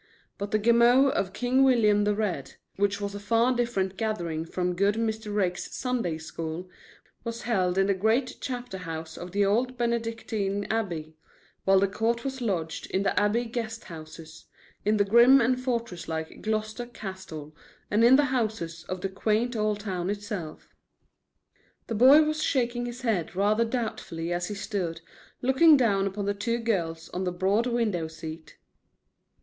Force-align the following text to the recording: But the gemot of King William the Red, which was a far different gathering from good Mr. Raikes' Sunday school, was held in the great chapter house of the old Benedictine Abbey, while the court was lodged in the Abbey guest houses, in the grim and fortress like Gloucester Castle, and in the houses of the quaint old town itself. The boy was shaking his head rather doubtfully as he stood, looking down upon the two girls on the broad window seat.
But 0.39 0.49
the 0.49 0.57
gemot 0.57 1.11
of 1.13 1.31
King 1.31 1.63
William 1.63 2.05
the 2.05 2.15
Red, 2.15 2.55
which 2.75 2.99
was 2.99 3.13
a 3.13 3.19
far 3.19 3.53
different 3.55 3.97
gathering 3.97 4.45
from 4.45 4.73
good 4.75 4.95
Mr. 4.95 5.31
Raikes' 5.31 5.71
Sunday 5.75 6.17
school, 6.17 6.67
was 7.23 7.43
held 7.43 7.77
in 7.77 7.85
the 7.85 7.93
great 7.93 8.37
chapter 8.41 8.79
house 8.79 9.15
of 9.15 9.31
the 9.31 9.45
old 9.45 9.77
Benedictine 9.77 10.65
Abbey, 10.71 11.15
while 11.65 11.77
the 11.79 11.87
court 11.87 12.23
was 12.23 12.41
lodged 12.41 12.87
in 12.89 13.03
the 13.03 13.19
Abbey 13.19 13.45
guest 13.45 13.83
houses, 13.83 14.45
in 14.83 14.97
the 14.97 15.05
grim 15.05 15.39
and 15.39 15.61
fortress 15.61 16.07
like 16.07 16.41
Gloucester 16.41 16.87
Castle, 16.87 17.55
and 17.91 18.03
in 18.03 18.15
the 18.15 18.25
houses 18.33 18.83
of 18.89 19.01
the 19.01 19.09
quaint 19.09 19.55
old 19.55 19.81
town 19.81 20.09
itself. 20.09 20.73
The 21.85 21.93
boy 21.93 22.23
was 22.23 22.41
shaking 22.41 22.87
his 22.87 23.01
head 23.01 23.35
rather 23.35 23.65
doubtfully 23.65 24.33
as 24.33 24.47
he 24.47 24.55
stood, 24.55 25.01
looking 25.43 25.77
down 25.77 26.07
upon 26.07 26.25
the 26.25 26.33
two 26.33 26.57
girls 26.57 27.09
on 27.09 27.23
the 27.23 27.31
broad 27.31 27.67
window 27.67 28.07
seat. 28.07 28.57